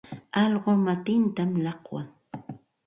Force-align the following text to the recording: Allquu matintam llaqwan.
Allquu 0.41 0.71
matintam 0.85 1.51
llaqwan. 1.63 2.07